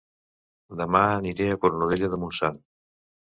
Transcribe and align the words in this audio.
Dema 0.79 1.01
aniré 1.17 1.47
a 1.51 1.59
Cornudella 1.67 2.11
de 2.15 2.21
Montsant 2.25 2.59